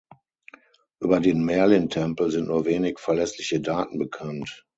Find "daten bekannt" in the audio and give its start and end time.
3.61-4.65